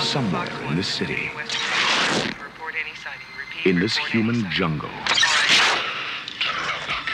[0.00, 1.30] somewhere in this city,
[3.64, 4.90] in this human jungle,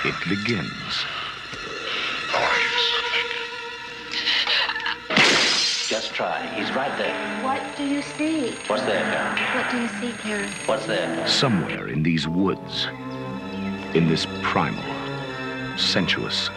[0.04, 1.04] it begins.
[5.88, 6.46] Just try.
[6.54, 7.44] He's right there.
[7.44, 8.52] What do you see?
[8.66, 9.56] What's there, Karen?
[9.56, 10.48] What do you see, Karen?
[10.66, 11.26] What's there?
[11.26, 12.86] Somewhere in these woods,
[13.94, 14.84] in this primal,
[15.76, 16.48] sensuous,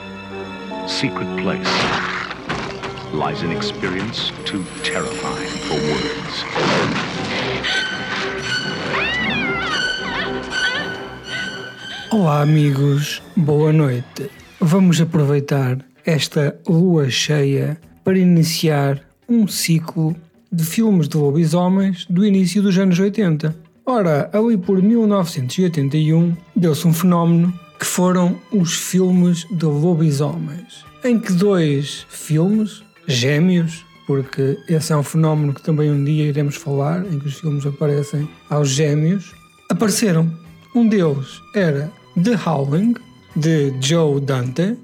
[0.88, 1.68] secret place,
[3.14, 5.53] lies an experience too terrifying for words.
[12.12, 14.30] Olá, amigos, boa noite.
[14.60, 20.16] Vamos aproveitar esta lua cheia para iniciar um ciclo
[20.52, 23.56] de filmes de lobisomens do início dos anos 80.
[23.86, 31.34] Ora, ali por 1981 deu-se um fenómeno que foram os filmes de lobisomens, em que
[31.34, 37.20] dois filmes, gêmeos, porque esse é um fenómeno que também um dia iremos falar, em
[37.20, 39.34] que os filmes aparecem aos gêmeos,
[39.70, 40.32] apareceram.
[40.76, 42.96] Um deles era The Howling,
[43.36, 44.78] de Joe Dante,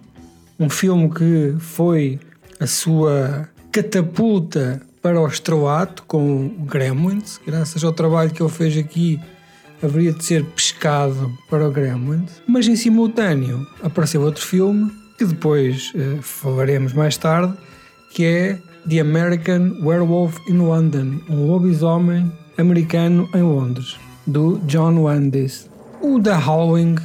[0.59, 2.19] um filme que foi
[2.59, 8.77] a sua catapulta para o estroato com o Gremlins, graças ao trabalho que ele fez
[8.77, 9.19] aqui,
[9.81, 12.41] haveria de ser pescado para o Gremlins.
[12.47, 17.53] Mas em simultâneo apareceu outro filme que depois uh, falaremos mais tarde,
[18.11, 18.59] que é
[18.89, 23.95] The American Werewolf in London, um lobisomem americano em Londres,
[24.25, 25.69] do John Landis.
[26.01, 26.95] O The Howling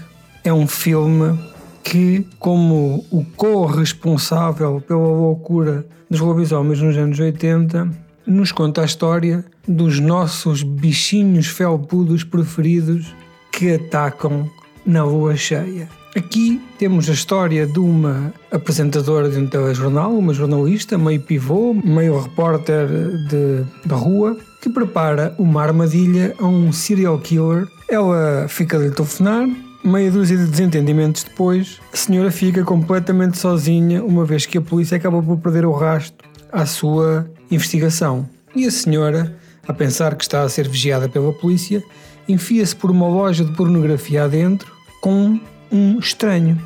[0.42, 1.38] é um filme
[1.82, 7.90] que, como o co-responsável pela loucura dos lobisomens nos anos 80,
[8.26, 13.14] nos conta a história dos nossos bichinhos felpudos preferidos
[13.52, 14.50] que atacam
[14.86, 15.86] na lua cheia.
[16.16, 22.20] Aqui temos a história de uma apresentadora de um telejornal, uma jornalista, meio pivô, meio
[22.20, 22.86] repórter
[23.28, 27.66] de, da rua, que prepara uma armadilha a um serial killer.
[27.88, 29.48] Ela fica de telefonar,
[29.84, 34.96] meia dúzia de desentendimentos depois, a senhora fica completamente sozinha, uma vez que a polícia
[34.96, 38.28] acaba por perder o rastro à sua investigação.
[38.54, 41.82] E a senhora, a pensar que está a ser vigiada pela polícia,
[42.28, 45.40] enfia-se por uma loja de pornografia adentro com
[45.70, 46.60] um estranho.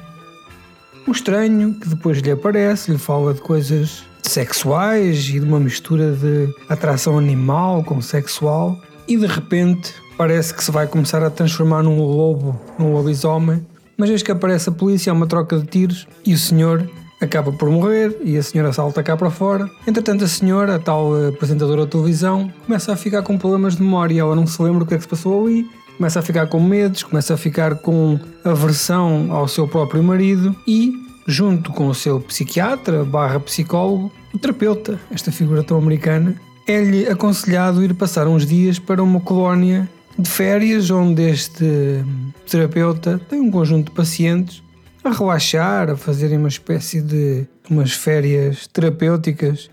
[1.06, 6.12] Um estranho que depois lhe aparece, lhe fala de coisas sexuais e de uma mistura
[6.12, 11.82] de atração animal com sexual, e de repente parece que se vai começar a transformar
[11.82, 13.64] num lobo, num lobisomem,
[13.96, 16.88] mas eis que aparece a polícia, há uma troca de tiros e o senhor
[17.20, 19.68] acaba por morrer e a senhora salta cá para fora.
[19.86, 24.20] Entretanto, a senhora, a tal apresentadora de televisão, começa a ficar com problemas de memória,
[24.20, 26.60] ela não se lembra o que é que se passou ali, começa a ficar com
[26.60, 30.92] medos, começa a ficar com aversão ao seu próprio marido e,
[31.26, 36.36] junto com o seu psiquiatra barra psicólogo, o terapeuta, esta figura tão americana,
[36.68, 42.04] é-lhe aconselhado ir passar uns dias para uma colónia de férias, onde este
[42.48, 44.62] terapeuta tem um conjunto de pacientes
[45.02, 49.68] a relaxar, a fazerem uma espécie de umas férias terapêuticas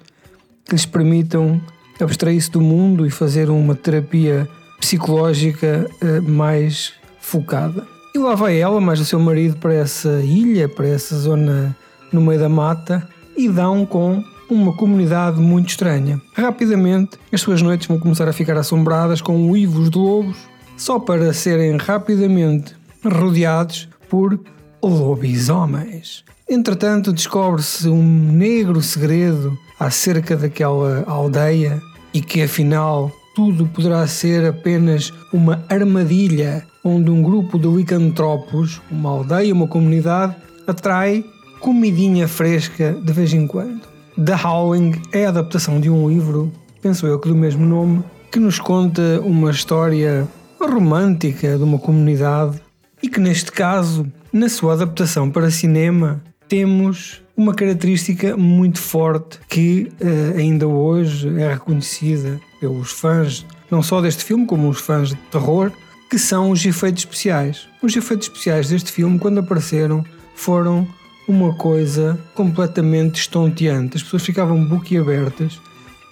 [0.66, 1.62] que lhes permitam
[2.00, 4.50] abstrair-se do mundo e fazer uma terapia
[4.85, 5.90] psicológica
[6.22, 7.88] mais focada.
[8.13, 11.75] E lá vai ela, mais o seu marido, para essa ilha, para essa zona
[12.13, 16.22] no meio da mata e dão com uma comunidade muito estranha.
[16.35, 20.38] Rapidamente, as suas noites vão começar a ficar assombradas com uivos de lobos,
[20.78, 24.40] só para serem rapidamente rodeados por
[24.84, 26.24] lobisomens.
[26.47, 31.81] Entretanto, descobre-se um negro segredo acerca daquela aldeia
[32.13, 39.09] e que afinal tudo poderá ser apenas uma armadilha onde um grupo de licantropos, uma
[39.09, 40.34] aldeia, uma comunidade,
[40.66, 41.23] atrai
[41.59, 43.81] comidinha fresca de vez em quando.
[44.24, 46.51] The Howling é a adaptação de um livro,
[46.81, 50.25] penso eu que do mesmo nome, que nos conta uma história
[50.59, 52.62] romântica de uma comunidade
[53.04, 59.92] e que neste caso, na sua adaptação para cinema, temos uma característica muito forte que
[60.00, 65.15] uh, ainda hoje é reconhecida pelos fãs, não só deste filme, como os fãs de
[65.31, 65.71] terror,
[66.09, 67.67] que são os efeitos especiais.
[67.81, 70.03] Os efeitos especiais deste filme, quando apareceram,
[70.35, 70.88] foram
[71.27, 73.97] uma coisa completamente estonteante.
[73.97, 75.59] As pessoas ficavam boquiabertas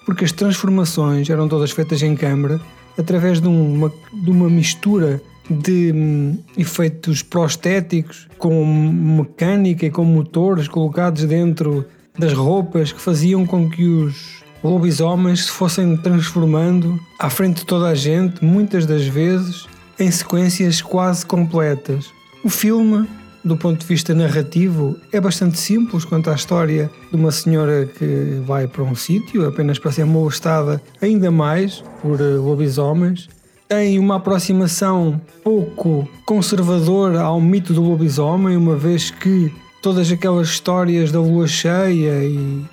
[0.05, 2.59] porque as transformações eram todas feitas em câmara
[2.97, 10.67] através de uma, de uma mistura de hum, efeitos prostéticos com mecânica e com motores
[10.67, 11.85] colocados dentro
[12.17, 17.87] das roupas que faziam com que os lobisomens se fossem transformando à frente de toda
[17.87, 19.65] a gente, muitas das vezes
[19.99, 22.05] em sequências quase completas.
[22.43, 23.07] O filme
[23.43, 28.41] do ponto de vista narrativo, é bastante simples quanto à história de uma senhora que
[28.45, 33.27] vai para um sítio apenas para ser molestada ainda mais por eh, lobisomens.
[33.67, 41.11] Tem uma aproximação pouco conservadora ao mito do lobisomem, uma vez que todas aquelas histórias
[41.11, 42.63] da lua cheia e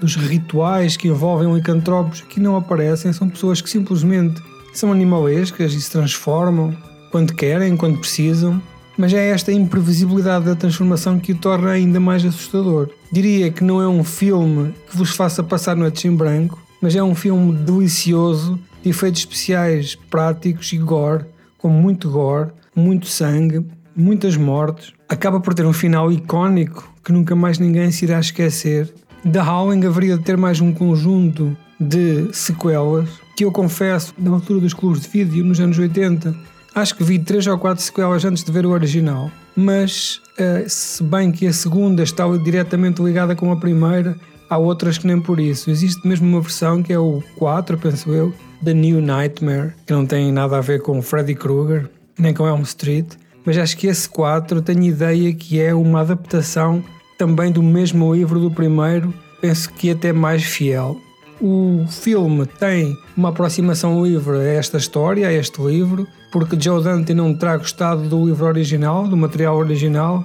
[0.00, 5.80] dos rituais que envolvem licantropos aqui não aparecem, são pessoas que simplesmente são animalescas e
[5.80, 6.76] se transformam
[7.10, 8.60] quando querem, quando precisam,
[8.96, 12.88] mas é esta imprevisibilidade da transformação que o torna ainda mais assustador.
[13.12, 17.02] Diria que não é um filme que vos faça passar noites em branco, mas é
[17.02, 21.24] um filme delicioso, de efeitos especiais práticos e gore,
[21.58, 23.64] com muito gore, muito sangue,
[23.96, 24.92] muitas mortes.
[25.08, 28.92] Acaba por ter um final icónico que nunca mais ninguém se irá esquecer.
[29.30, 34.60] The Howling haveria de ter mais um conjunto de sequelas que eu confesso, na altura
[34.60, 36.34] dos clubes de vídeo, nos anos 80,
[36.74, 39.30] acho que vi três ou quatro sequelas antes de ver o original.
[39.54, 44.16] Mas, uh, se bem que a segunda está diretamente ligada com a primeira,
[44.48, 45.70] há outras que nem por isso.
[45.70, 48.32] Existe mesmo uma versão que é o 4, penso eu,
[48.64, 52.62] The New Nightmare, que não tem nada a ver com Freddy Krueger, nem com Elm
[52.62, 53.06] Street,
[53.46, 56.82] mas acho que esse 4 tenho ideia que é uma adaptação
[57.16, 60.96] também do mesmo livro do primeiro, penso que até mais fiel.
[61.40, 67.14] O filme tem uma aproximação livre a esta história, a este livro, porque Joe Dante
[67.14, 70.24] não terá gostado do livro original, do material original,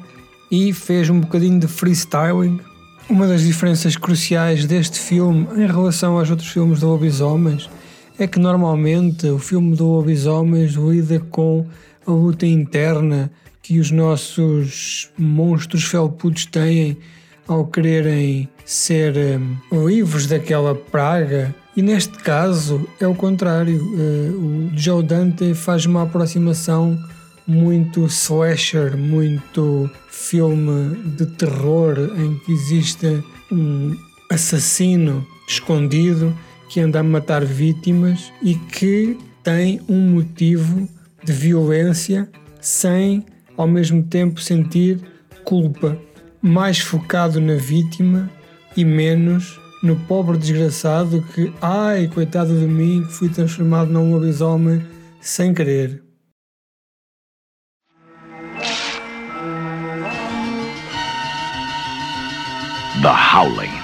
[0.50, 2.60] e fez um bocadinho de freestyling.
[3.10, 7.70] Uma das diferenças cruciais deste filme em relação aos outros filmes de lobisomens
[8.18, 11.66] é que normalmente o filme de lobisomens lida com
[12.06, 13.32] a luta interna
[13.62, 16.98] que os nossos monstros felpudos têm
[17.48, 19.16] ao quererem ser
[19.72, 21.54] um, livres daquela praga.
[21.76, 23.78] E neste caso é o contrário.
[23.78, 26.98] Uh, o Joe Dante faz uma aproximação
[27.48, 33.96] muito slasher, muito filme de terror em que existe um
[34.30, 36.34] assassino escondido
[36.70, 40.88] que anda a matar vítimas e que tem um motivo
[41.24, 42.30] de violência
[42.60, 43.26] sem
[43.58, 45.00] ao mesmo tempo sentir
[45.44, 45.98] culpa,
[46.42, 48.30] mais focado na vítima
[48.76, 54.82] e menos no pobre desgraçado que, ai, coitado de mim, fui transformado num lobisomem
[55.20, 56.04] sem querer.
[63.02, 63.81] The Howling.